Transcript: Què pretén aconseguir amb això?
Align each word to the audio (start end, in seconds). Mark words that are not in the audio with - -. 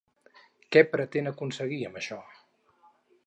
Què 0.75 0.81
pretén 0.93 1.29
aconseguir 1.33 1.79
amb 1.89 2.01
això? 2.01 2.19